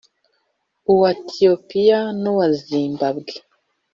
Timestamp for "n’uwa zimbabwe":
2.21-3.33